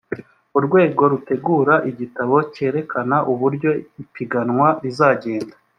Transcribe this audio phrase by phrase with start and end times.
[0.57, 3.71] urwego rutegura igitabo cyerekana uburyo
[4.03, 5.55] ipiganwa rizagenda